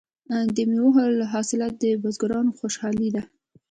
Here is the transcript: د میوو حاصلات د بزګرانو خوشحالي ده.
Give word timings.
د 0.55 0.57
میوو 0.69 0.97
حاصلات 1.33 1.73
د 1.83 1.85
بزګرانو 2.01 2.55
خوشحالي 2.59 3.09
ده. 3.15 3.23